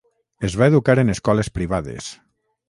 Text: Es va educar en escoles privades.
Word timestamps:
Es 0.47 0.55
va 0.61 0.69
educar 0.73 0.95
en 1.03 1.13
escoles 1.15 1.53
privades. 1.59 2.09